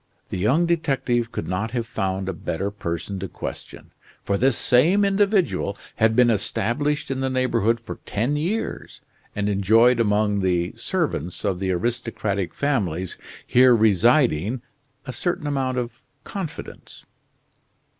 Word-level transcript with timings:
The 0.29 0.39
young 0.39 0.65
detective 0.65 1.31
could 1.31 1.47
not 1.47 1.69
have 1.77 1.85
found 1.85 2.27
a 2.27 2.33
better 2.33 2.71
person 2.71 3.19
to 3.19 3.27
question, 3.27 3.91
for 4.23 4.35
this 4.35 4.57
same 4.57 5.05
individual 5.05 5.77
had 5.97 6.15
been 6.15 6.31
established 6.31 7.11
in 7.11 7.19
the 7.19 7.29
neighborhood 7.29 7.79
for 7.79 7.99
ten 8.03 8.35
years, 8.35 9.01
and 9.35 9.47
enjoyed 9.47 9.99
among 9.99 10.39
the 10.39 10.73
servants 10.75 11.45
of 11.45 11.59
the 11.59 11.69
aristocratic 11.71 12.55
families 12.55 13.15
here 13.45 13.75
residing 13.75 14.63
a 15.05 15.13
certain 15.13 15.45
amount 15.45 15.77
of 15.77 16.01
confidence. 16.23 17.05